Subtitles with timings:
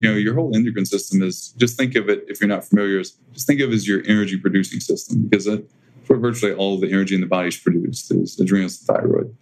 [0.00, 3.00] you know, your whole endocrine system is just think of it, if you're not familiar,
[3.00, 5.62] just think of it as your energy producing system because that's
[6.06, 9.36] where virtually all the energy in the body is produced is adrenals and thyroid.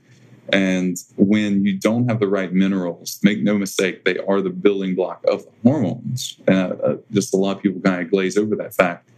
[0.53, 4.95] And when you don't have the right minerals, make no mistake, they are the building
[4.95, 6.39] block of hormones.
[6.47, 9.09] And uh, uh, just a lot of people kind of glaze over that fact.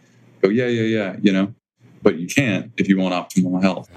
[0.41, 1.55] Go, yeah, yeah, yeah, you know,
[2.02, 3.89] but you can't if you want optimal health.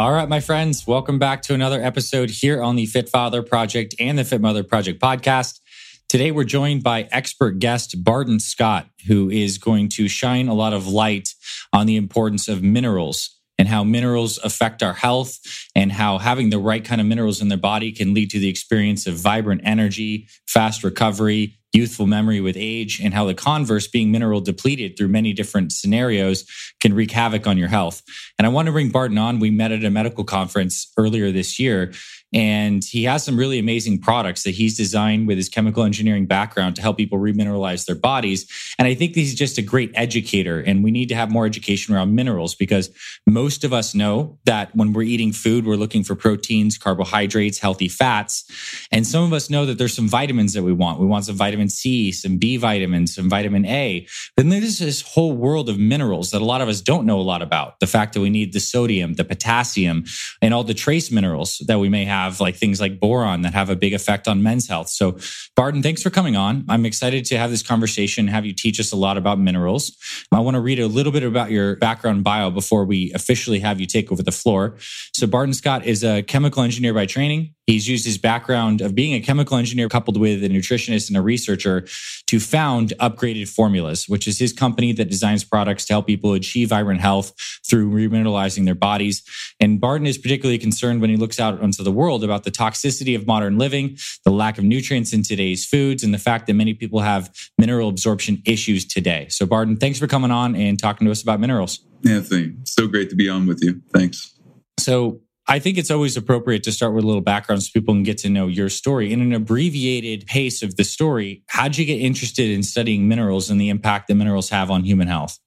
[0.00, 3.94] All right, my friends, welcome back to another episode here on the Fit Father Project
[4.00, 5.60] and the Fit Mother Project podcast.
[6.08, 10.72] Today, we're joined by expert guest Barton Scott, who is going to shine a lot
[10.72, 11.34] of light
[11.70, 15.38] on the importance of minerals and how minerals affect our health
[15.74, 18.48] and how having the right kind of minerals in their body can lead to the
[18.48, 24.10] experience of vibrant energy, fast recovery, youthful memory with age, and how the converse, being
[24.10, 26.46] mineral depleted through many different scenarios,
[26.80, 28.02] can wreak havoc on your health.
[28.38, 29.40] And I want to bring Barton on.
[29.40, 31.92] We met at a medical conference earlier this year,
[32.32, 36.76] and he has some really amazing products that he's designed with his chemical engineering background
[36.76, 38.46] to help people remineralize their bodies.
[38.78, 40.60] And I think he's just a great educator.
[40.60, 42.90] And we need to have more education around minerals because
[43.26, 47.88] most of us know that when we're eating food, we're looking for proteins, carbohydrates, healthy
[47.88, 48.44] fats.
[48.92, 51.00] And some of us know that there's some vitamins that we want.
[51.00, 54.06] We want some vitamin C, some B vitamins, some vitamin A.
[54.36, 57.22] Then there's this whole world of minerals that a lot of us don't know a
[57.22, 57.80] lot about.
[57.80, 60.04] The fact that we need the sodium, the potassium,
[60.40, 63.54] and all the trace minerals that we may have have like things like boron that
[63.54, 64.88] have a big effect on men's health.
[64.88, 65.18] So,
[65.56, 66.64] Barton, thanks for coming on.
[66.68, 69.96] I'm excited to have this conversation, have you teach us a lot about minerals.
[70.32, 73.80] I want to read a little bit about your background bio before we officially have
[73.80, 74.76] you take over the floor.
[75.12, 77.54] So, Barton Scott is a chemical engineer by training.
[77.70, 81.22] He's used his background of being a chemical engineer coupled with a nutritionist and a
[81.22, 81.86] researcher
[82.26, 86.70] to found Upgraded Formulas, which is his company that designs products to help people achieve
[86.70, 87.32] vibrant health
[87.64, 89.22] through remineralizing their bodies.
[89.60, 93.14] And Barton is particularly concerned when he looks out onto the world about the toxicity
[93.14, 96.74] of modern living, the lack of nutrients in today's foods, and the fact that many
[96.74, 99.28] people have mineral absorption issues today.
[99.28, 101.78] So, Barton, thanks for coming on and talking to us about minerals.
[102.04, 103.80] Anthony, so great to be on with you.
[103.94, 104.36] Thanks.
[104.80, 105.20] So,
[105.50, 108.18] I think it's always appropriate to start with a little background so people can get
[108.18, 109.12] to know your story.
[109.12, 113.60] In an abbreviated pace of the story, how'd you get interested in studying minerals and
[113.60, 115.40] the impact that minerals have on human health?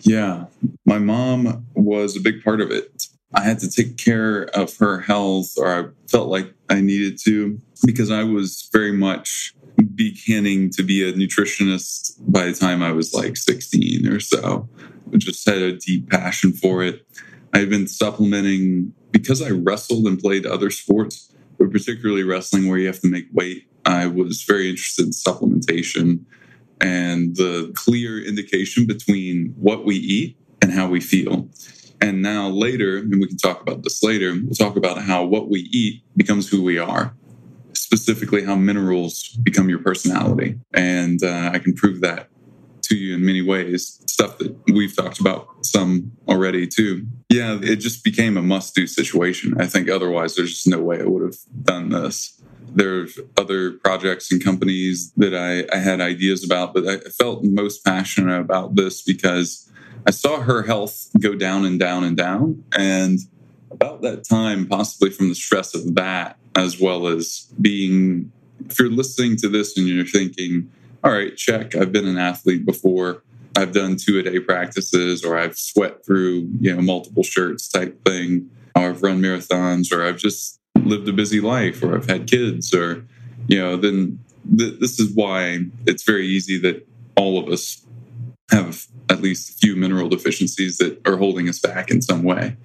[0.00, 0.46] Yeah,
[0.86, 3.04] my mom was a big part of it.
[3.34, 7.60] I had to take care of her health, or I felt like I needed to,
[7.84, 9.54] because I was very much
[9.94, 14.70] beginning to be a nutritionist by the time I was like 16 or so.
[15.12, 17.06] I just had a deep passion for it.
[17.52, 22.86] I've been supplementing because I wrestled and played other sports, but particularly wrestling where you
[22.86, 23.66] have to make weight.
[23.84, 26.24] I was very interested in supplementation
[26.80, 31.48] and the clear indication between what we eat and how we feel.
[32.00, 35.50] And now later, and we can talk about this later, we'll talk about how what
[35.50, 37.14] we eat becomes who we are,
[37.74, 40.58] specifically how minerals become your personality.
[40.72, 42.28] And uh, I can prove that
[42.90, 47.06] to you in many ways, stuff that we've talked about some already too.
[47.28, 49.54] Yeah, it just became a must do situation.
[49.60, 52.40] I think otherwise, there's just no way I would have done this.
[52.72, 53.06] There are
[53.36, 58.40] other projects and companies that I, I had ideas about, but I felt most passionate
[58.40, 59.70] about this because
[60.06, 62.64] I saw her health go down and down and down.
[62.76, 63.18] And
[63.70, 68.30] about that time, possibly from the stress of that, as well as being,
[68.68, 70.70] if you're listening to this and you're thinking,
[71.02, 71.74] all right, check.
[71.74, 73.22] I've been an athlete before.
[73.56, 78.04] I've done two a day practices, or I've sweat through, you know, multiple shirts type
[78.04, 82.28] thing, or I've run marathons, or I've just lived a busy life, or I've had
[82.28, 83.04] kids, or,
[83.48, 84.18] you know, then
[84.56, 86.86] th- this is why it's very easy that
[87.16, 87.84] all of us
[88.50, 92.56] have at least a few mineral deficiencies that are holding us back in some way.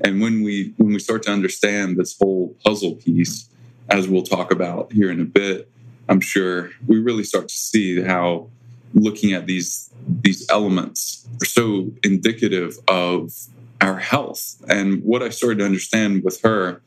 [0.00, 3.48] And when we when we start to understand this whole puzzle piece,
[3.88, 5.70] as we'll talk about here in a bit,
[6.08, 8.48] I'm sure we really start to see how
[8.94, 13.32] looking at these these elements are so indicative of
[13.80, 14.62] our health.
[14.68, 16.82] And what I started to understand with her,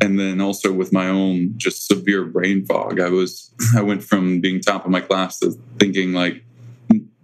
[0.00, 4.40] and then also with my own just severe brain fog, I was I went from
[4.40, 6.42] being top of my class to thinking like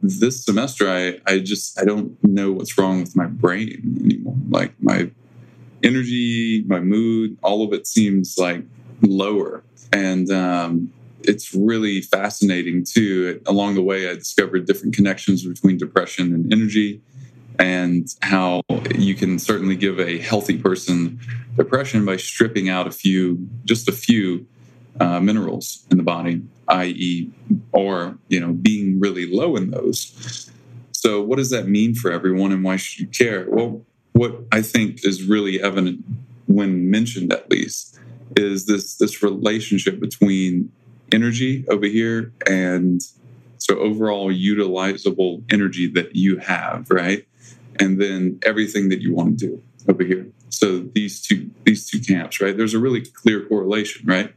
[0.03, 4.37] this semester I I just I don't know what's wrong with my brain anymore.
[4.49, 5.11] Like my
[5.83, 8.65] energy, my mood, all of it seems like
[9.03, 9.62] lower.
[9.93, 10.93] And um,
[11.25, 13.41] it's really fascinating too.
[13.47, 17.03] Along the way, I discovered different connections between depression and energy,
[17.59, 18.63] and how
[18.95, 21.21] you can certainly give a healthy person
[21.57, 24.47] depression by stripping out a few, just a few
[25.01, 27.31] uh, minerals in the body, i.e.,
[27.73, 30.51] or you know, being really low in those.
[30.93, 33.47] So, what does that mean for everyone and why should you care?
[33.49, 36.05] Well, what I think is really evident
[36.47, 37.99] when mentioned, at least,
[38.37, 40.71] is this, this relationship between
[41.12, 43.03] energy over here and
[43.59, 47.26] so overall utilizable energy that you have, right?
[47.79, 50.26] And then everything that you want to do over here.
[50.49, 52.56] So these two these two camps, right?
[52.56, 54.35] There's a really clear correlation, right?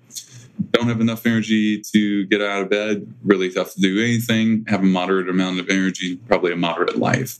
[0.71, 4.63] Don't have enough energy to get out of bed, really tough to do anything.
[4.67, 7.39] Have a moderate amount of energy, probably a moderate life.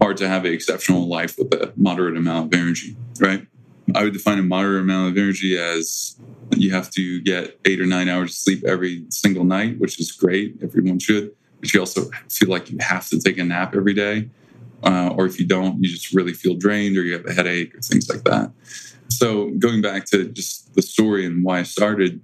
[0.00, 3.46] Hard to have an exceptional life with a moderate amount of energy, right?
[3.94, 6.16] I would define a moderate amount of energy as
[6.50, 10.12] you have to get eight or nine hours of sleep every single night, which is
[10.12, 10.56] great.
[10.62, 11.32] Everyone should.
[11.60, 14.28] But you also feel like you have to take a nap every day.
[14.82, 17.74] Uh, or if you don't, you just really feel drained or you have a headache
[17.74, 18.52] or things like that.
[19.08, 22.20] So, going back to just the story and why I started.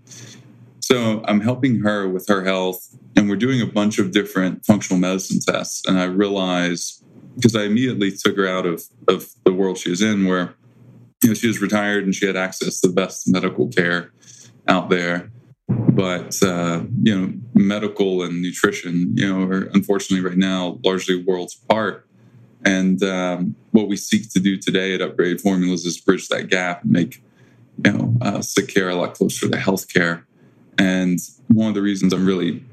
[0.81, 5.01] So, I'm helping her with her health, and we're doing a bunch of different functional
[5.01, 5.87] medicine tests.
[5.87, 7.03] And I realized
[7.37, 10.55] because I immediately took her out of, of the world she was in, where
[11.23, 14.13] you know, she was retired and she had access to the best medical care
[14.69, 15.31] out there.
[15.69, 21.59] But uh, you know, medical and nutrition, you know, are unfortunately right now largely worlds
[21.63, 22.07] apart.
[22.65, 26.83] And um, what we seek to do today at Upgrade Formulas is bridge that gap
[26.83, 27.23] and make
[27.85, 30.25] you know uh, sick care a lot closer to healthcare.
[30.79, 31.19] And
[31.49, 32.65] one of the reasons I'm really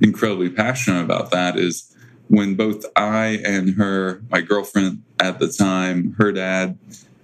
[0.00, 1.94] incredibly passionate about that is
[2.28, 6.78] when both I and her, my girlfriend at the time, her dad,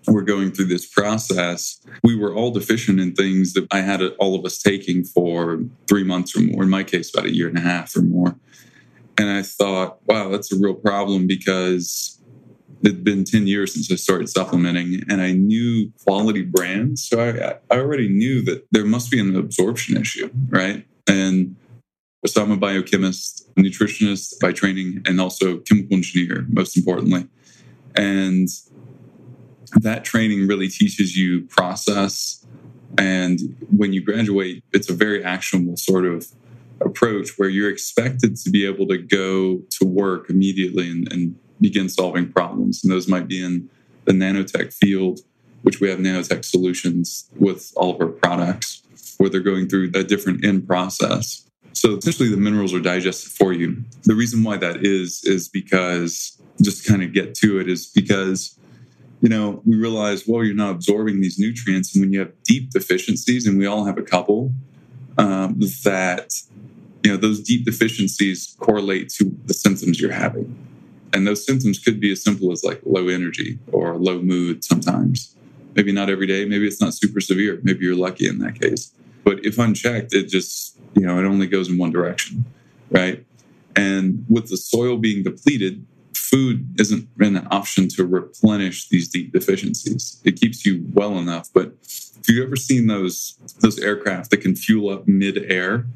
[0.06, 4.35] were going through this process, we were all deficient in things that I had all
[4.35, 7.59] of us taking for three months or more, in my case, about a year and
[7.59, 8.37] a half or more.
[9.17, 12.21] And I thought, wow, that's a real problem because
[12.83, 17.06] it'd been 10 years since I started supplementing and I knew quality brands.
[17.09, 20.87] So I, I already knew that there must be an absorption issue, right?
[21.06, 21.56] And
[22.27, 27.29] so I'm a biochemist, nutritionist by training, and also chemical engineer, most importantly.
[27.95, 28.49] And
[29.81, 32.47] that training really teaches you process.
[32.99, 33.41] And
[33.76, 36.26] when you graduate, it's a very actionable sort of
[36.81, 41.88] approach where you're expected to be able to go to work immediately and, and begin
[41.88, 42.82] solving problems.
[42.85, 43.69] And those might be in
[44.05, 45.21] the nanotech field,
[45.62, 48.82] which we have nanotech solutions with all of our products,
[49.19, 51.49] where they're going through a different end process.
[51.73, 53.82] So essentially, the minerals are digested for you.
[54.05, 58.59] The reason why that is, is because just kind of get to it, is because
[59.20, 61.94] you know, we realize, well, you're not absorbing these nutrients.
[61.94, 64.52] And when you have deep deficiencies, and we all have a couple,
[65.16, 66.34] um, that,
[67.02, 70.56] you know, those deep deficiencies correlate to the symptoms you're having.
[71.12, 75.34] And those symptoms could be as simple as like low energy or low mood sometimes.
[75.75, 76.44] Maybe not every day.
[76.44, 77.60] Maybe it's not super severe.
[77.62, 78.93] Maybe you're lucky in that case.
[79.25, 82.44] But if unchecked, it just, you know, it only goes in one direction,
[82.90, 83.25] right?
[83.75, 85.84] And with the soil being depleted,
[86.16, 90.20] food isn't an option to replenish these deep deficiencies.
[90.25, 91.75] It keeps you well enough, but
[92.26, 95.87] have you ever seen those those aircraft that can fuel up mid-air?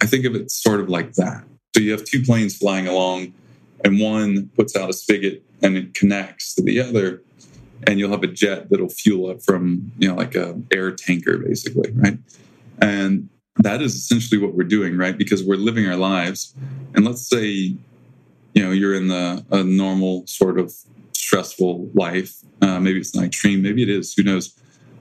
[0.00, 1.44] I think of it sort of like that.
[1.74, 3.32] So you have two planes flying along,
[3.84, 7.22] and one puts out a spigot and it connects to the other,
[7.86, 11.38] and you'll have a jet that'll fuel up from you know like a air tanker
[11.38, 12.18] basically, right?
[12.80, 15.16] And that is essentially what we're doing, right?
[15.16, 16.54] Because we're living our lives,
[16.94, 17.76] and let's say
[18.54, 20.72] you know you're in the a normal sort of
[21.12, 22.34] stressful life.
[22.60, 24.54] Uh, maybe it's not extreme maybe it is who knows?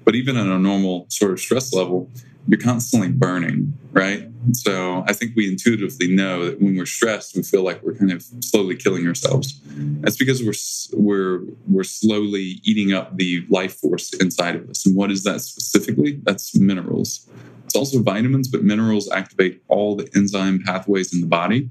[0.04, 2.10] But even at a normal sort of stress level
[2.48, 4.28] you're constantly burning right?
[4.54, 8.12] So i think we intuitively know that when we're stressed we feel like we're kind
[8.12, 9.60] of slowly killing ourselves.
[10.02, 14.86] That's because we're we're we're slowly eating up the life force inside of us.
[14.86, 16.20] And what is that specifically?
[16.24, 17.28] That's minerals.
[17.66, 21.70] It's also vitamins but minerals activate all the enzyme pathways in the body.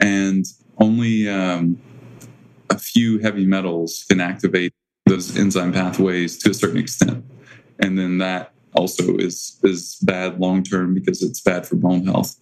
[0.00, 0.44] And
[0.78, 1.80] only um,
[2.70, 4.72] a few heavy metals can activate
[5.06, 7.24] those enzyme pathways to a certain extent.
[7.78, 12.36] And then that also is is bad long term because it's bad for bone health.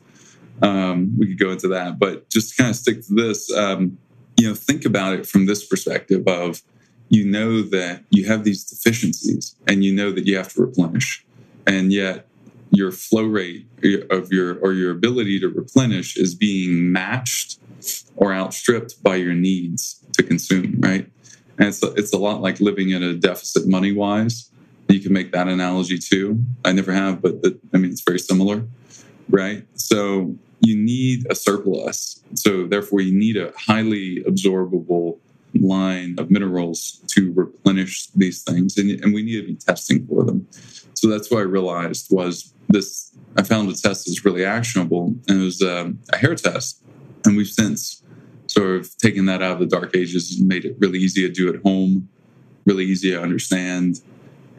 [0.62, 3.98] Um, we could go into that, but just kind of stick to this, um,
[4.36, 6.62] you know, think about it from this perspective of
[7.08, 11.24] you know that you have these deficiencies and you know that you have to replenish,
[11.66, 12.26] and yet
[12.70, 13.66] your flow rate
[14.10, 17.58] of your or your ability to replenish is being matched
[18.16, 21.10] or outstripped by your needs to consume, right?
[21.58, 24.50] And it's a, it's a lot like living in a deficit money wise.
[24.88, 26.42] You can make that analogy too.
[26.64, 28.66] I never have, but the, I mean, it's very similar,
[29.28, 29.64] right?
[29.74, 32.20] So you need a surplus.
[32.34, 35.18] So therefore, you need a highly absorbable
[35.60, 40.24] line of minerals to replenish these things, and, and we need to be testing for
[40.24, 40.46] them.
[40.94, 43.12] So that's what I realized was this.
[43.36, 46.82] I found the test is really actionable, and it was um, a hair test,
[47.24, 48.02] and we've since
[48.46, 51.32] sort of taken that out of the dark ages and made it really easy to
[51.32, 52.08] do at home,
[52.66, 54.00] really easy to understand,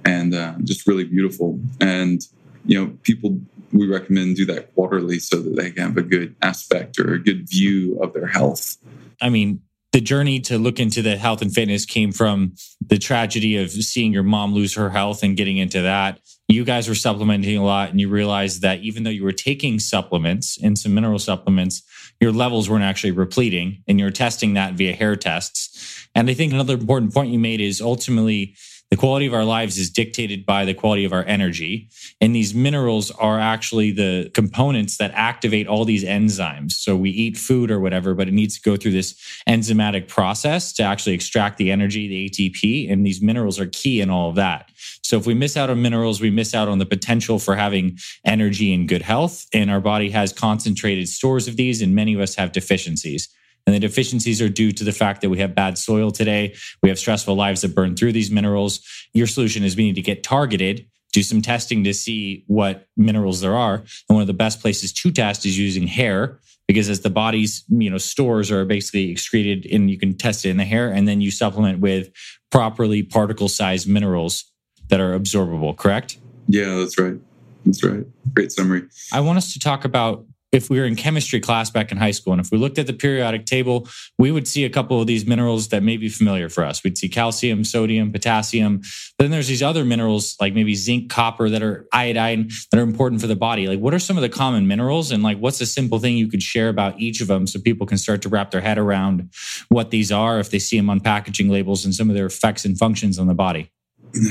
[0.04, 1.60] and uh, just really beautiful.
[1.80, 2.22] And
[2.66, 3.40] you know, people
[3.72, 7.20] we recommend do that quarterly so that they can have a good aspect or a
[7.20, 8.78] good view of their health.
[9.22, 12.54] I mean, the journey to look into the health and fitness came from
[12.86, 16.20] the tragedy of seeing your mom lose her health and getting into that.
[16.48, 19.80] You guys were supplementing a lot and you realized that even though you were taking
[19.80, 21.82] supplements and some mineral supplements,
[22.20, 26.08] your levels weren't actually repleting and you're testing that via hair tests.
[26.16, 28.56] And I think another important point you made is ultimately
[28.96, 31.90] the quality of our lives is dictated by the quality of our energy.
[32.22, 36.72] And these minerals are actually the components that activate all these enzymes.
[36.72, 40.72] So we eat food or whatever, but it needs to go through this enzymatic process
[40.76, 42.90] to actually extract the energy, the ATP.
[42.90, 44.72] And these minerals are key in all of that.
[45.04, 48.00] So if we miss out on minerals, we miss out on the potential for having
[48.24, 49.46] energy and good health.
[49.54, 53.28] And our body has concentrated stores of these, and many of us have deficiencies.
[53.66, 56.56] And the deficiencies are due to the fact that we have bad soil today.
[56.84, 58.80] We have stressful lives that burn through these minerals.
[59.14, 63.42] Your solution is we need to get targeted, do some testing to see what minerals
[63.42, 63.76] there are.
[63.76, 67.64] And one of the best places to test is using hair because as the body's,
[67.70, 71.08] you know, stores are basically excreted and you can test it in the hair and
[71.08, 72.12] then you supplement with
[72.52, 74.46] properly particle sized minerals
[74.90, 76.18] that are absorbable, correct?
[76.48, 77.18] Yeah, that's right.
[77.66, 78.06] That's right.
[78.34, 78.84] Great summary.
[79.12, 82.12] I want us to talk about if we were in chemistry class back in high
[82.12, 85.06] school and if we looked at the periodic table, we would see a couple of
[85.06, 86.82] these minerals that may be familiar for us.
[86.82, 88.80] We'd see calcium, sodium, potassium.
[89.18, 92.84] But then there's these other minerals like maybe zinc, copper that are iodine that are
[92.84, 93.68] important for the body.
[93.68, 96.30] Like what are some of the common minerals and like what's a simple thing you
[96.30, 99.30] could share about each of them so people can start to wrap their head around
[99.68, 102.64] what these are if they see them on packaging labels and some of their effects
[102.64, 103.72] and functions on the body?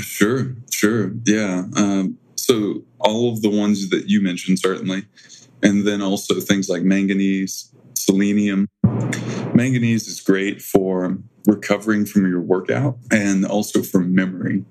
[0.01, 1.13] Sure, sure.
[1.27, 1.65] Yeah.
[1.77, 5.05] Um, so all of the ones that you mentioned, certainly
[5.65, 8.69] and then also things like manganese, selenium.
[9.55, 11.17] Manganese is great for
[11.47, 14.65] recovering from your workout and also for memory.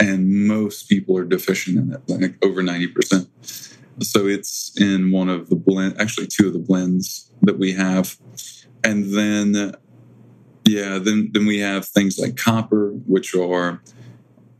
[0.00, 3.28] And most people are deficient in it, like over 90%.
[4.02, 8.16] So it's in one of the blend, actually two of the blends that we have.
[8.82, 9.74] And then,
[10.66, 13.82] yeah, then, then we have things like copper, which are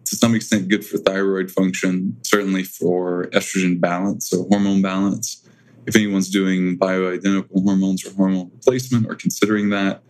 [0.05, 5.40] to some extent good for thyroid function, certainly for estrogen balance, so hormone balance
[5.87, 10.03] if anyone's doing bioidentical hormones or hormone replacement or considering that,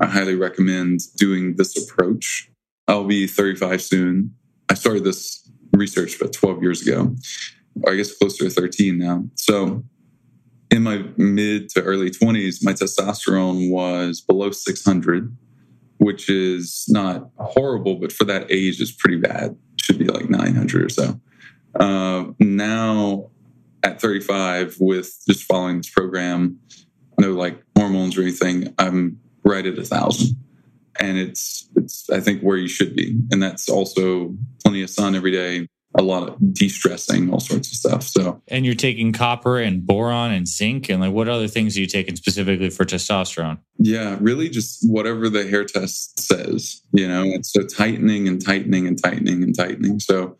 [0.00, 2.50] I highly recommend doing this approach.
[2.88, 4.34] I'll be 35 soon.
[4.68, 7.14] I started this research about 12 years ago,
[7.86, 9.24] I guess closer to 13 now.
[9.34, 9.84] So,
[10.70, 15.36] in my mid to early 20s, my testosterone was below 600,
[15.98, 19.56] which is not horrible, but for that age, is pretty bad.
[19.76, 21.20] Should be like 900 or so.
[21.78, 23.30] Uh, now
[23.82, 26.58] at 35 with just following this program,
[27.18, 30.36] no like hormones or anything, I'm right at a thousand.
[31.00, 33.18] And it's it's I think where you should be.
[33.30, 37.76] And that's also plenty of sun every day, a lot of de-stressing, all sorts of
[37.76, 38.02] stuff.
[38.02, 41.80] So And you're taking copper and boron and zinc and like what other things are
[41.80, 43.58] you taking specifically for testosterone?
[43.78, 48.86] Yeah, really just whatever the hair test says, you know, and so tightening and tightening
[48.86, 49.98] and tightening and tightening.
[49.98, 50.36] So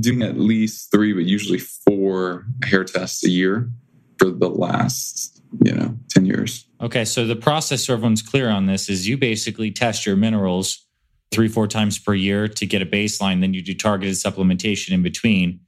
[0.00, 3.70] doing at least three, but usually four hair tests a year
[4.18, 6.66] for the last, you know, 10 years.
[6.80, 7.04] Okay.
[7.04, 10.86] So the process, so everyone's clear on this, is you basically test your minerals
[11.32, 13.40] three, four times per year to get a baseline.
[13.40, 15.60] Then you do targeted supplementation in between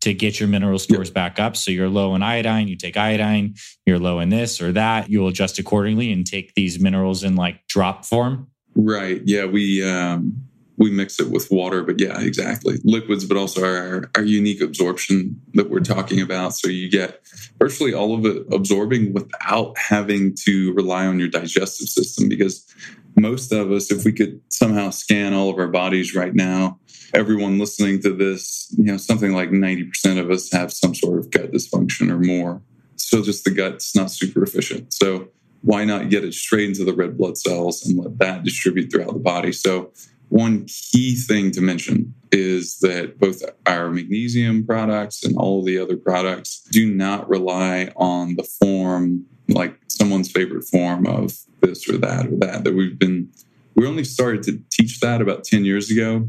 [0.00, 1.14] to get your mineral stores yep.
[1.14, 1.56] back up.
[1.56, 5.28] So you're low in iodine, you take iodine, you're low in this or that, you'll
[5.28, 8.48] adjust accordingly and take these minerals in like drop form.
[8.74, 9.20] Right.
[9.26, 9.44] Yeah.
[9.44, 10.48] We, um,
[10.80, 11.84] we mix it with water.
[11.84, 12.78] But yeah, exactly.
[12.84, 16.54] Liquids, but also our, our unique absorption that we're talking about.
[16.54, 17.20] So you get
[17.58, 22.66] virtually all of it absorbing without having to rely on your digestive system because
[23.14, 26.80] most of us, if we could somehow scan all of our bodies right now,
[27.12, 31.30] everyone listening to this, you know, something like 90% of us have some sort of
[31.30, 32.62] gut dysfunction or more.
[32.96, 34.94] So just the gut's not super efficient.
[34.94, 35.28] So
[35.60, 39.12] why not get it straight into the red blood cells and let that distribute throughout
[39.12, 39.52] the body?
[39.52, 39.92] So
[40.30, 45.96] one key thing to mention is that both our magnesium products and all the other
[45.96, 52.26] products do not rely on the form, like someone's favorite form of this or that
[52.26, 53.28] or that, that we've been,
[53.74, 56.28] we only started to teach that about 10 years ago.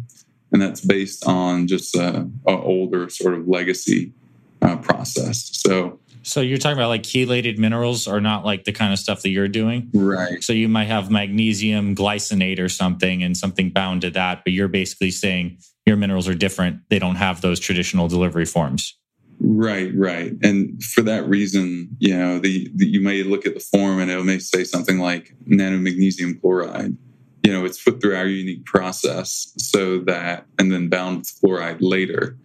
[0.52, 4.14] And that's based on just an older sort of legacy
[4.64, 5.52] uh, process.
[5.54, 9.22] So so you're talking about like chelated minerals are not like the kind of stuff
[9.24, 9.90] that you're doing.
[9.94, 10.44] Right.
[10.44, 14.68] So you might have magnesium glycinate or something and something bound to that, but you're
[14.68, 16.82] basically saying your minerals are different.
[16.90, 18.98] They don't have those traditional delivery forms.
[19.40, 20.34] Right, right.
[20.44, 24.12] And for that reason, you know, the, the you may look at the form and
[24.12, 26.96] it may say something like nanomagnesium chloride.
[27.44, 31.78] You know, it's put through our unique process so that and then bound with fluoride
[31.80, 32.38] later.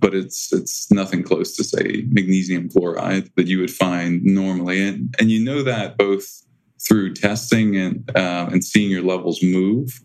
[0.00, 5.14] But it's it's nothing close to say magnesium chloride that you would find normally, and
[5.18, 6.42] and you know that both
[6.86, 10.00] through testing and uh, and seeing your levels move,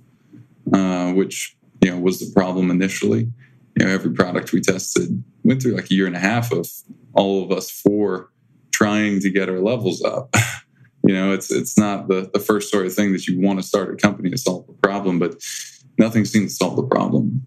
[0.73, 3.31] uh, which you know was the problem initially.
[3.77, 6.67] You know every product we tested went through like a year and a half of
[7.13, 8.31] all of us four
[8.71, 10.33] trying to get our levels up.
[11.07, 13.63] You know it's it's not the the first sort of thing that you want to
[13.63, 15.35] start a company to solve the problem but
[15.99, 17.45] nothing seems to solve the problem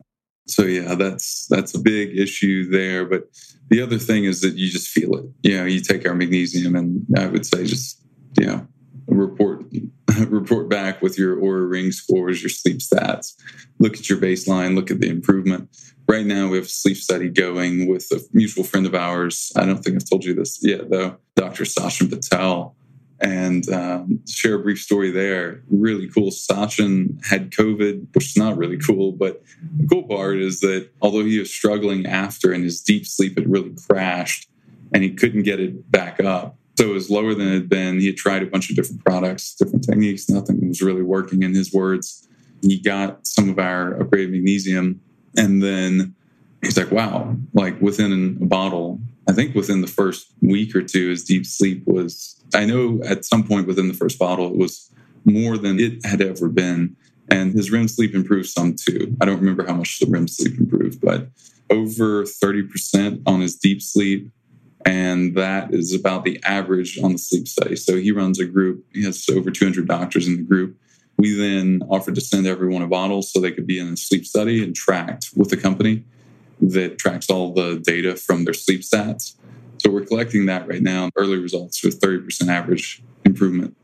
[0.50, 3.24] so yeah that's that's a big issue there but
[3.68, 6.74] the other thing is that you just feel it you know you take our magnesium
[6.74, 8.00] and i would say just
[8.38, 8.66] you know
[9.06, 9.64] report
[10.28, 13.34] report back with your Oura ring scores your sleep stats
[13.78, 15.68] look at your baseline look at the improvement
[16.08, 19.52] right now we have a sleep study going with a mutual friend of ours.
[19.54, 21.18] I don't think I've told you this yet, though.
[21.36, 21.64] Dr.
[21.64, 22.74] Sachin Patel.
[23.20, 25.62] And um, share a brief story there.
[25.68, 26.30] Really cool.
[26.30, 29.42] Sachin had COVID, which is not really cool, but
[29.76, 33.50] the cool part is that although he was struggling after and his deep sleep had
[33.50, 34.48] really crashed
[34.94, 37.98] and he couldn't get it back up, so it was lower than it had been.
[37.98, 40.28] He had tried a bunch of different products, different techniques.
[40.28, 42.28] Nothing was really working in his words.
[42.62, 45.00] He got some of our upgraded magnesium
[45.36, 46.14] and then
[46.62, 51.10] he's like, wow, like within a bottle, I think within the first week or two,
[51.10, 54.90] his deep sleep was, I know at some point within the first bottle, it was
[55.24, 56.96] more than it had ever been.
[57.30, 59.14] And his REM sleep improved some too.
[59.20, 61.28] I don't remember how much the REM sleep improved, but
[61.70, 64.30] over 30% on his deep sleep.
[64.86, 67.76] And that is about the average on the sleep study.
[67.76, 70.78] So he runs a group, he has over 200 doctors in the group
[71.18, 74.24] we then offered to send everyone a bottle so they could be in a sleep
[74.24, 76.04] study and tracked with a company
[76.60, 79.34] that tracks all the data from their sleep stats.
[79.78, 81.10] So we're collecting that right now.
[81.16, 83.76] Early results with 30% average improvement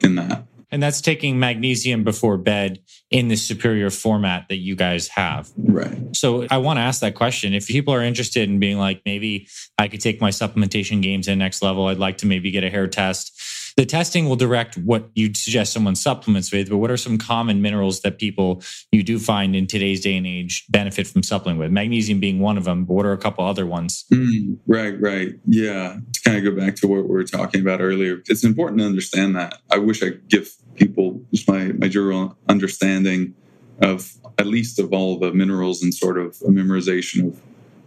[0.00, 0.44] in that.
[0.70, 2.80] And that's taking magnesium before bed
[3.10, 5.50] in the superior format that you guys have.
[5.58, 6.16] Right.
[6.16, 7.52] So I want to ask that question.
[7.52, 11.32] If people are interested in being like, maybe I could take my supplementation games to
[11.32, 13.38] the next level, I'd like to maybe get a hair test
[13.76, 17.62] the testing will direct what you'd suggest someone supplements with, but what are some common
[17.62, 21.70] minerals that people you do find in today's day and age benefit from supplementing with?
[21.72, 24.04] Magnesium being one of them, but what are a couple other ones?
[24.12, 25.34] Mm, right, right.
[25.46, 25.98] Yeah.
[26.12, 28.86] To kind of go back to what we were talking about earlier, it's important to
[28.86, 29.60] understand that.
[29.70, 33.34] I wish I give people just my, my general understanding
[33.80, 37.40] of at least of all the minerals and sort of a memorization of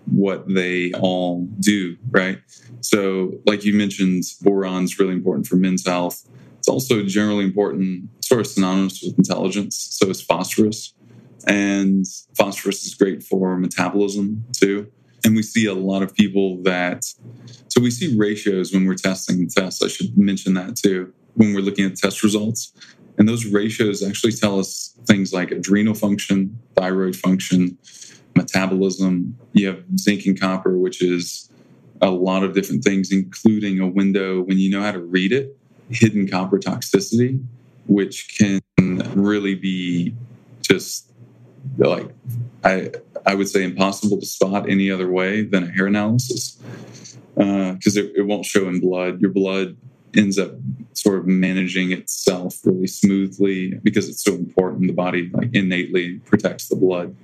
[0.05, 2.39] what they all do, right?
[2.81, 6.27] So, like you mentioned, boron's really important for men's health.
[6.59, 9.77] It's also generally important, sort of synonymous with intelligence.
[9.91, 10.93] So is phosphorus.
[11.47, 14.91] And phosphorus is great for metabolism too.
[15.23, 17.03] And we see a lot of people that,
[17.67, 19.83] so we see ratios when we're testing tests.
[19.83, 22.73] I should mention that too, when we're looking at test results.
[23.17, 27.77] And those ratios actually tell us things like adrenal function, thyroid function,
[28.36, 29.38] metabolism.
[29.54, 31.50] You have zinc and copper, which is
[32.02, 35.58] a lot of different things, including a window when you know how to read it,
[35.89, 37.43] hidden copper toxicity,
[37.88, 38.62] which can
[39.15, 40.13] really be
[40.62, 41.12] just
[41.78, 42.10] like
[42.63, 42.91] I
[43.26, 46.60] I would say impossible to spot any other way than a hair analysis
[47.36, 49.19] because uh, it, it won't show in blood.
[49.19, 49.78] Your blood
[50.15, 50.52] ends up
[50.93, 54.88] sort of managing itself really smoothly because it's so important.
[54.88, 57.15] The body like innately protects the blood.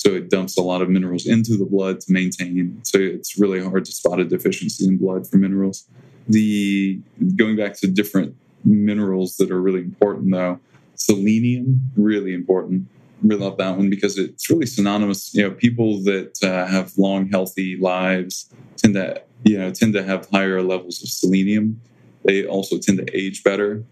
[0.00, 2.80] So it dumps a lot of minerals into the blood to maintain.
[2.84, 5.86] So it's really hard to spot a deficiency in blood for minerals.
[6.26, 6.98] The
[7.36, 8.34] going back to different
[8.64, 10.58] minerals that are really important though,
[10.94, 12.88] selenium really important.
[13.22, 15.34] Really love that one because it's really synonymous.
[15.34, 20.02] You know, people that uh, have long, healthy lives tend to you know tend to
[20.02, 21.78] have higher levels of selenium.
[22.24, 23.84] They also tend to age better.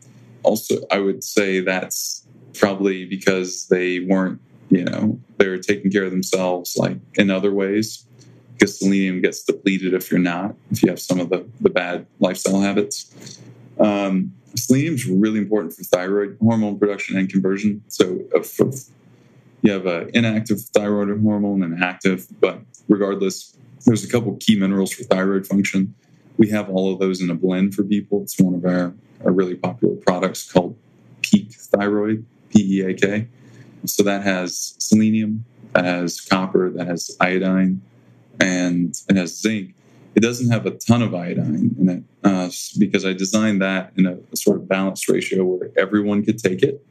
[0.43, 4.41] Also, I would say that's probably because they weren't
[4.71, 8.05] you know they're taking care of themselves like in other ways.
[8.55, 12.07] Because selenium gets depleted if you're not if you have some of the, the bad
[12.19, 13.41] lifestyle habits.
[13.79, 17.85] Um, selenium is really important for thyroid hormone production and conversion.
[17.87, 18.75] So if, if
[19.63, 24.93] you have an inactive thyroid hormone and active but regardless there's a couple key minerals
[24.93, 25.95] for thyroid function.
[26.37, 28.23] We have all of those in a blend for people.
[28.23, 28.93] It's one of our,
[29.25, 30.77] our really popular products called
[31.23, 33.29] peak thyroid p-e-a-k
[33.85, 37.83] so that has selenium, that has copper, that has iodine,
[38.41, 39.75] and it has zinc.
[40.15, 44.07] It doesn't have a ton of iodine in it uh, because I designed that in
[44.07, 46.85] a, a sort of balanced ratio where everyone could take it.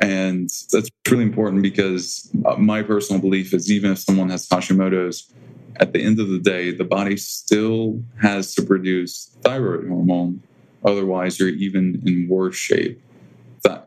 [0.00, 5.30] And that's really important because uh, my personal belief is even if someone has Hashimoto's,
[5.76, 10.42] at the end of the day, the body still has to produce thyroid hormone.
[10.84, 13.00] Otherwise, you're even in worse shape.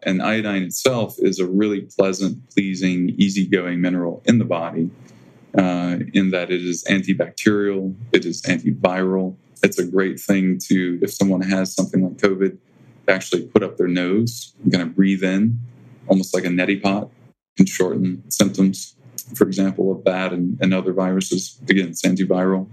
[0.06, 4.90] And iodine itself is a really pleasant, pleasing, easygoing mineral in the body,
[5.58, 9.36] uh, in that it is antibacterial, it is antiviral.
[9.64, 12.58] It's a great thing to, if someone has something like COVID,
[13.08, 15.60] actually put up their nose kind of breathe in,
[16.08, 17.10] almost like a neti pot,
[17.56, 18.96] can shorten symptoms
[19.36, 21.60] for example, of that and, and other viruses.
[21.70, 22.68] Again, it's antiviral.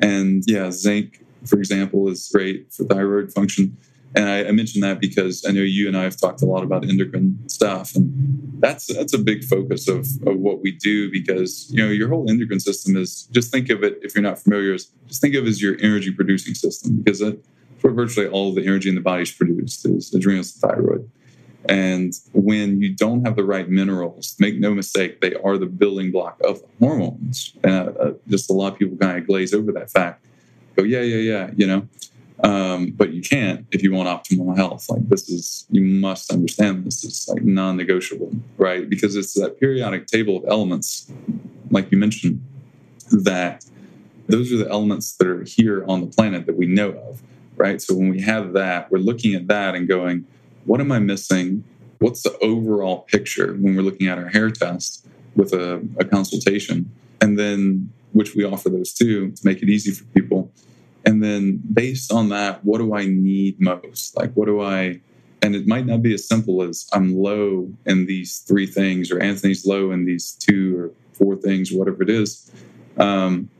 [0.00, 3.76] And yeah, zinc, for example, is great for thyroid function.
[4.16, 6.62] And I, I, mentioned that because I know you and I have talked a lot
[6.62, 8.12] about endocrine stuff, and
[8.60, 12.30] that's that's a big focus of, of what we do because you know your whole
[12.30, 15.48] endocrine system is just think of it if you're not familiar, just think of it
[15.48, 17.36] as your energy producing system because that's
[17.80, 21.10] where virtually all the energy in the body is produced is adrenals and thyroid.
[21.68, 26.12] And when you don't have the right minerals, make no mistake, they are the building
[26.12, 27.54] block of hormones.
[27.62, 30.24] And uh, uh, just a lot of people kind of glaze over that fact.
[30.76, 31.88] Go, yeah, yeah, yeah, you know.
[32.42, 34.86] Um, but you can't if you want optimal health.
[34.90, 38.88] Like this is, you must understand this is like non-negotiable, right?
[38.88, 41.10] Because it's that periodic table of elements,
[41.70, 42.42] like you mentioned,
[43.10, 43.64] that
[44.26, 47.22] those are the elements that are here on the planet that we know of,
[47.56, 47.80] right?
[47.80, 50.26] So when we have that, we're looking at that and going,
[50.64, 51.62] what am I missing?
[51.98, 56.90] What's the overall picture when we're looking at our hair test with a, a consultation?
[57.20, 60.33] And then, which we offer those too to make it easy for people.
[61.06, 64.16] And then, based on that, what do I need most?
[64.16, 65.00] Like, what do I,
[65.42, 69.20] and it might not be as simple as I'm low in these three things, or
[69.20, 72.50] Anthony's low in these two or four things, whatever it is.
[72.96, 73.50] Um,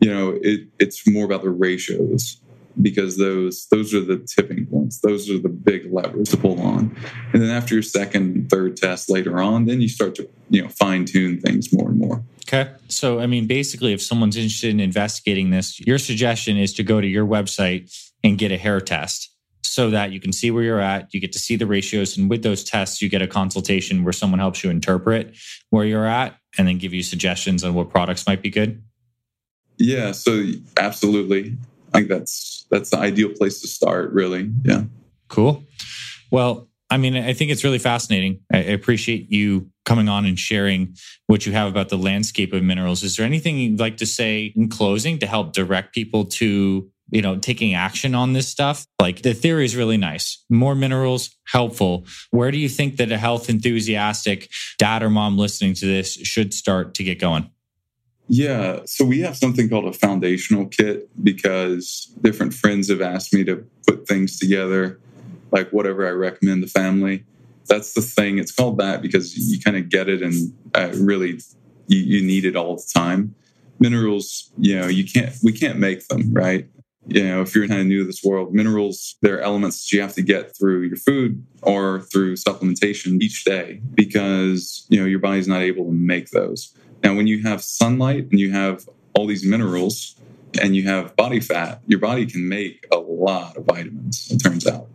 [0.00, 2.40] you know, it, it's more about the ratios
[2.82, 6.94] because those those are the tipping points those are the big levers to pull on
[7.32, 10.68] and then after your second third test later on then you start to you know
[10.68, 14.80] fine tune things more and more okay so i mean basically if someone's interested in
[14.80, 19.30] investigating this your suggestion is to go to your website and get a hair test
[19.62, 22.30] so that you can see where you're at you get to see the ratios and
[22.30, 25.34] with those tests you get a consultation where someone helps you interpret
[25.70, 28.82] where you're at and then give you suggestions on what products might be good
[29.78, 30.44] yeah so
[30.78, 31.56] absolutely
[31.96, 34.50] I think that's that's the ideal place to start, really.
[34.64, 34.82] Yeah.
[35.28, 35.64] Cool.
[36.30, 38.40] Well, I mean, I think it's really fascinating.
[38.52, 40.94] I appreciate you coming on and sharing
[41.28, 43.02] what you have about the landscape of minerals.
[43.02, 47.22] Is there anything you'd like to say in closing to help direct people to, you
[47.22, 48.86] know, taking action on this stuff?
[49.00, 50.44] Like the theory is really nice.
[50.50, 52.04] More minerals, helpful.
[52.30, 56.52] Where do you think that a health enthusiastic dad or mom listening to this should
[56.52, 57.50] start to get going?
[58.28, 63.44] Yeah, so we have something called a foundational kit because different friends have asked me
[63.44, 64.98] to put things together,
[65.52, 67.24] like whatever I recommend the family.
[67.66, 68.38] That's the thing.
[68.38, 71.40] It's called that because you kind of get it and uh, really
[71.88, 73.34] you, you need it all the time.
[73.78, 76.68] Minerals, you know, you can't, we can't make them, right?
[77.08, 80.02] You know, if you're kind of new to this world, minerals, they're elements that you
[80.02, 85.20] have to get through your food or through supplementation each day because, you know, your
[85.20, 86.74] body's not able to make those.
[87.04, 90.16] Now, when you have sunlight and you have all these minerals
[90.60, 94.66] and you have body fat, your body can make a lot of vitamins, it turns
[94.66, 94.88] out.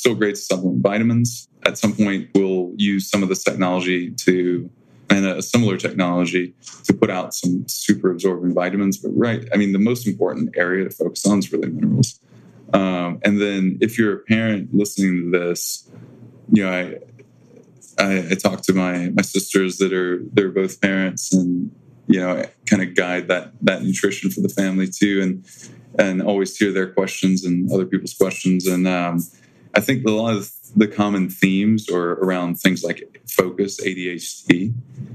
[0.00, 1.48] Still great to supplement vitamins.
[1.64, 4.70] At some point, we'll use some of this technology to,
[5.08, 6.54] and a similar technology
[6.84, 8.98] to put out some super absorbing vitamins.
[8.98, 12.20] But, right, I mean, the most important area to focus on is really minerals.
[12.72, 15.88] Um, and then if you're a parent listening to this,
[16.52, 16.82] you know, I,
[17.98, 21.70] I, I talk to my my sisters that are they're both parents, and
[22.06, 25.32] you know, kind of guide that that nutrition for the family too, and
[25.98, 28.66] and always hear their questions and other people's questions.
[28.66, 29.24] And um,
[29.76, 34.72] I think a lot of the common themes are around things like focus, ADHD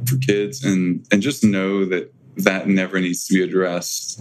[0.08, 4.20] for kids, and and just know that that never needs to be addressed.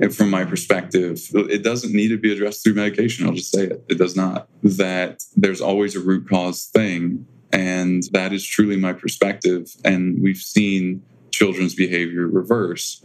[0.00, 3.26] And from my perspective, it doesn't need to be addressed through medication.
[3.26, 3.84] I'll just say it.
[3.88, 4.48] It does not.
[4.62, 9.76] That there's always a root cause thing and that is truly my perspective.
[9.84, 13.04] And we've seen children's behavior reverse.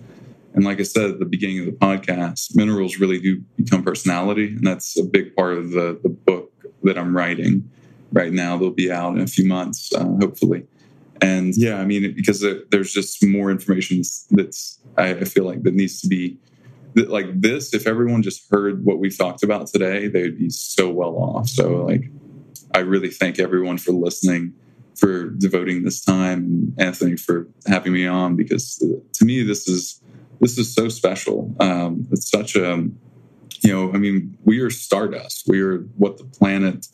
[0.53, 4.47] And like I said at the beginning of the podcast, minerals really do become personality.
[4.47, 6.47] And that's a big part of the, the book
[6.84, 7.70] that I'm writing
[8.12, 8.58] right now.
[8.58, 10.66] They'll be out in a few months, uh, hopefully.
[11.22, 16.02] And yeah, I mean, because there's just more information that's, I feel like, that needs
[16.02, 16.38] to be
[16.96, 17.74] like this.
[17.74, 21.50] If everyone just heard what we talked about today, they would be so well off.
[21.50, 22.10] So, like,
[22.74, 24.54] I really thank everyone for listening,
[24.96, 29.68] for devoting this time, and Anthony for having me on because uh, to me this
[29.68, 30.02] is
[30.40, 31.56] this is so special.
[31.60, 32.88] Um, it's such a
[33.63, 35.46] you know, I mean, we are stardust.
[35.48, 36.88] We are what the planet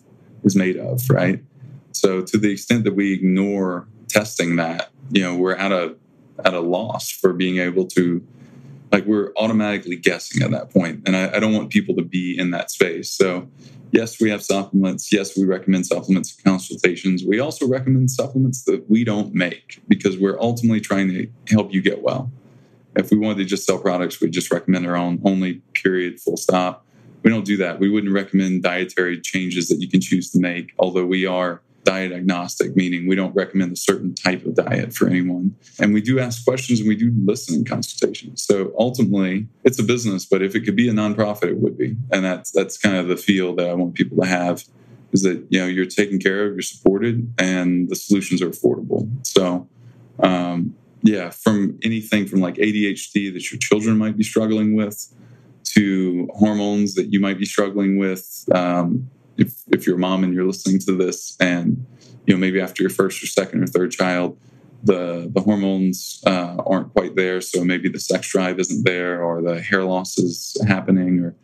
[0.44, 1.44] is made of, right?
[1.92, 5.96] So to the extent that we ignore testing that, you know, we're at a
[6.44, 8.26] at a loss for being able to
[8.92, 11.02] like we're automatically guessing at that point.
[11.06, 13.12] And I, I, don't want people to be in that space.
[13.12, 13.48] So
[13.92, 15.12] yes we have supplements.
[15.14, 17.24] Yes we recommend supplements consultations.
[17.26, 21.82] We also recommend supplements that we don't make because we're ultimately trying to help you
[21.82, 22.32] get well
[22.96, 26.38] if we wanted to just sell products we'd just recommend our own only period full
[26.38, 26.86] stop
[27.24, 30.74] we don't do that we wouldn't recommend dietary changes that you can choose to make
[30.80, 35.08] although we are diet agnostic, meaning we don't recommend a certain type of diet for
[35.08, 35.56] anyone.
[35.80, 38.44] And we do ask questions and we do listen in consultations.
[38.44, 41.96] So ultimately, it's a business, but if it could be a nonprofit, it would be.
[42.12, 44.64] And that's that's kind of the feel that I want people to have
[45.12, 49.10] is that you know you're taken care of, you're supported, and the solutions are affordable.
[49.26, 49.68] So
[50.20, 55.14] um, yeah, from anything from like ADHD that your children might be struggling with
[55.76, 58.46] to hormones that you might be struggling with.
[58.54, 61.86] Um, if if you're a mom and you're listening to this and
[62.26, 64.38] you know maybe after your first or second or third child
[64.84, 69.42] the the hormones uh, aren't quite there so maybe the sex drive isn't there or
[69.42, 71.36] the hair loss is happening or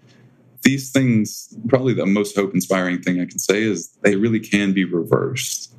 [0.61, 4.73] these things probably the most hope inspiring thing i can say is they really can
[4.73, 5.73] be reversed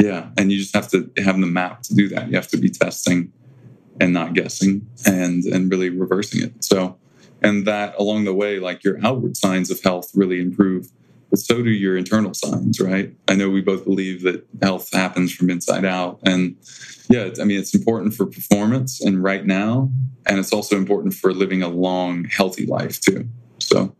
[0.00, 2.56] yeah and you just have to have the map to do that you have to
[2.56, 3.32] be testing
[4.00, 6.96] and not guessing and and really reversing it so
[7.42, 10.88] and that along the way like your outward signs of health really improve
[11.30, 13.14] but so do your internal signs, right?
[13.28, 16.18] I know we both believe that health happens from inside out.
[16.24, 16.56] And
[17.08, 19.90] yeah, I mean, it's important for performance and right now.
[20.26, 23.28] And it's also important for living a long, healthy life too.
[23.58, 23.94] So,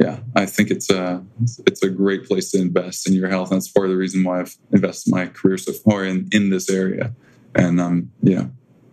[0.00, 1.22] yeah, I think it's a
[1.66, 3.50] it's a great place to invest in your health.
[3.50, 6.48] And that's part of the reason why I've invested my career so far in, in
[6.48, 7.12] this area.
[7.54, 8.46] And um, yeah,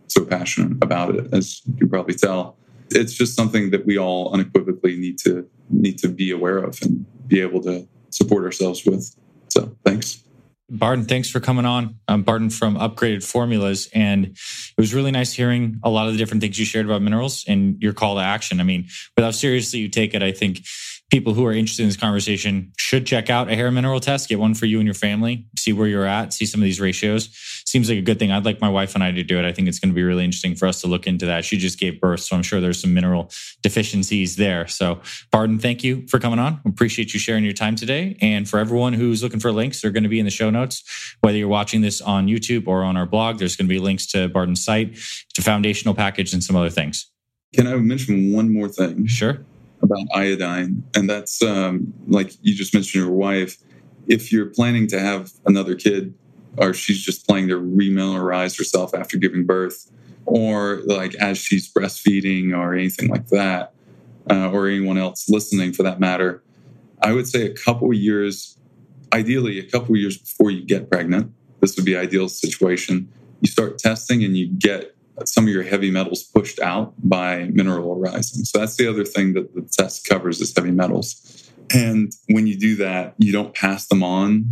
[0.08, 2.58] so passionate about it, as you can probably tell.
[2.90, 7.06] It's just something that we all unequivocally need to need to be aware of and
[7.26, 9.16] be able to support ourselves with.
[9.48, 10.24] So thanks.
[10.70, 12.00] Barton, thanks for coming on.
[12.10, 16.18] I'm Barton from Upgraded Formulas, and it was really nice hearing a lot of the
[16.18, 18.60] different things you shared about minerals and your call to action.
[18.60, 20.66] I mean, with how seriously you take it, I think
[21.10, 24.40] people who are interested in this conversation should check out a hair mineral test, get
[24.40, 27.30] one for you and your family, see where you're at, see some of these ratios.
[27.66, 28.32] Seems like a good thing.
[28.32, 29.46] I'd like my wife and I to do it.
[29.46, 31.46] I think it's going to be really interesting for us to look into that.
[31.46, 34.68] She just gave birth, so I'm sure there's some mineral deficiencies there.
[34.68, 36.60] So, Barton, thank you for coming on.
[36.66, 38.18] Appreciate you sharing your time today.
[38.22, 40.84] And for everyone who's looking for links, they're going to be in the show notes.
[41.22, 44.08] Whether you're watching this on YouTube or on our blog, there's going to be links
[44.08, 44.98] to Barton's site,
[45.36, 47.10] to foundational package, and some other things.
[47.54, 49.08] Can I mention one more thing?
[49.08, 49.46] Sure
[49.88, 53.58] about iodine, and that's um, like you just mentioned your wife.
[54.08, 56.14] If you're planning to have another kid,
[56.58, 59.92] or she's just planning to remineralize herself after giving birth,
[60.26, 63.74] or like as she's breastfeeding, or anything like that,
[64.30, 66.44] uh, or anyone else listening for that matter,
[67.02, 68.58] I would say a couple years,
[69.14, 71.32] ideally a couple years before you get pregnant.
[71.62, 73.12] This would be ideal situation.
[73.42, 77.96] You start testing and you get some of your heavy metals pushed out by mineral
[77.96, 78.46] mineralizing.
[78.46, 81.52] So that's the other thing that the test covers is heavy metals.
[81.74, 84.46] And when you do that, you don't pass them on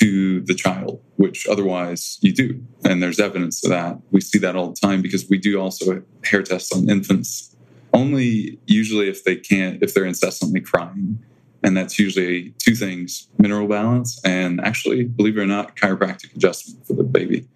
[0.00, 2.62] to the child, which otherwise you do.
[2.84, 3.98] And there's evidence of that.
[4.10, 7.54] We see that all the time because we do also hair tests on infants,
[7.92, 11.22] only usually if they can't, if they're incessantly crying.
[11.62, 16.84] And that's usually two things mineral balance and actually, believe it or not, chiropractic adjustment
[16.86, 17.46] for the baby.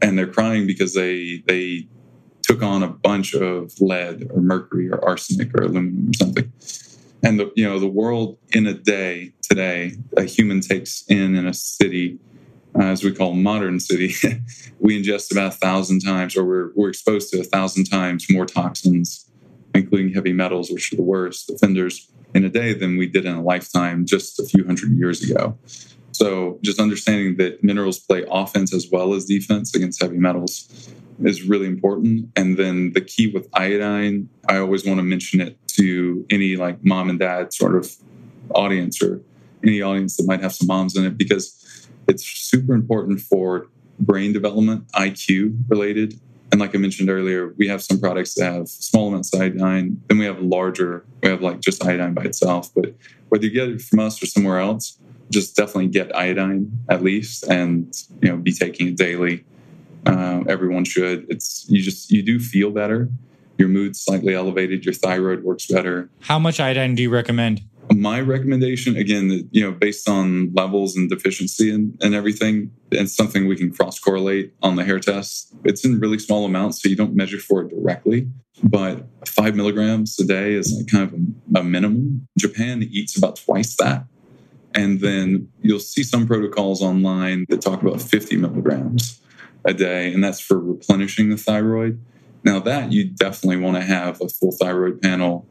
[0.00, 1.88] And they're crying because they they
[2.48, 6.52] took on a bunch of lead or mercury or arsenic or aluminum or something.
[7.22, 11.46] And the you know the world in a day today, a human takes in in
[11.46, 12.18] a city,
[12.78, 14.14] uh, as we call modern city,
[14.80, 18.46] we ingest about a thousand times, or we're we're exposed to a thousand times more
[18.46, 19.28] toxins,
[19.74, 23.34] including heavy metals, which are the worst offenders in a day than we did in
[23.34, 25.58] a lifetime just a few hundred years ago.
[26.18, 30.90] So just understanding that minerals play offense as well as defense against heavy metals
[31.22, 32.28] is really important.
[32.34, 36.84] And then the key with iodine, I always want to mention it to any like
[36.84, 37.94] mom and dad sort of
[38.52, 39.22] audience or
[39.64, 43.68] any audience that might have some moms in it because it's super important for
[44.00, 46.18] brain development, IQ related.
[46.50, 50.02] And like I mentioned earlier, we have some products that have small amounts of iodine.
[50.08, 52.72] Then we have larger, we have like just iodine by itself.
[52.74, 52.94] But
[53.28, 54.98] whether you get it from us or somewhere else,
[55.30, 59.44] just definitely get iodine at least and you know be taking it daily
[60.06, 61.26] uh, everyone should.
[61.28, 63.08] It's you just you do feel better.
[63.58, 64.84] Your mood's slightly elevated.
[64.84, 66.08] Your thyroid works better.
[66.20, 67.62] How much iodine do you recommend?
[67.92, 73.46] My recommendation, again, you know, based on levels and deficiency and, and everything, and something
[73.46, 75.54] we can cross correlate on the hair test.
[75.64, 78.28] It's in really small amounts, so you don't measure for it directly.
[78.62, 82.26] But five milligrams a day is like kind of a, a minimum.
[82.36, 84.04] Japan eats about twice that.
[84.74, 89.20] And then you'll see some protocols online that talk about 50 milligrams.
[89.64, 92.00] a day, and that's for replenishing the thyroid.
[92.44, 95.46] Now, that you definitely want to have a full thyroid panel,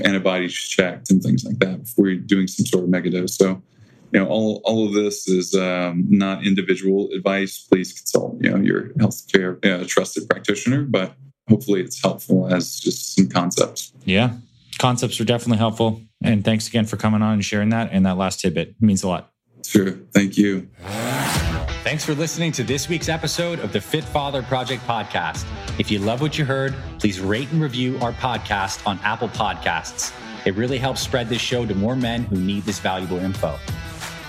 [0.00, 3.30] antibodies checked, and things like that before you're doing some sort of megadose.
[3.30, 3.62] So,
[4.12, 7.66] you know, all, all of this is um, not individual advice.
[7.70, 11.14] Please consult, you know, your healthcare uh, trusted practitioner, but
[11.48, 13.92] hopefully it's helpful as just some concepts.
[14.04, 14.34] Yeah,
[14.78, 16.02] concepts are definitely helpful.
[16.22, 17.90] And thanks again for coming on and sharing that.
[17.92, 19.32] And that last tidbit it means a lot.
[19.64, 19.92] Sure.
[20.12, 20.68] Thank you.
[21.86, 25.46] Thanks for listening to this week's episode of the Fit Father Project podcast.
[25.78, 30.12] If you love what you heard, please rate and review our podcast on Apple Podcasts.
[30.44, 33.56] It really helps spread this show to more men who need this valuable info.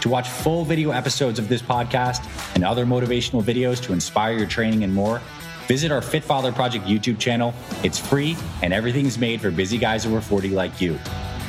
[0.01, 4.45] To watch full video episodes of this podcast and other motivational videos to inspire your
[4.45, 5.19] training and more,
[5.67, 7.55] visit our Fit Father Project YouTube channel.
[7.81, 10.99] It's free and everything's made for busy guys over 40 like you.